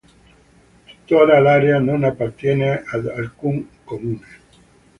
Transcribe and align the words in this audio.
Tuttora 0.85 1.37
l'area 1.39 1.77
non 1.77 2.03
appartiene 2.03 2.81
ad 2.87 3.05
alcun 3.05 3.69
comune. 3.83 4.25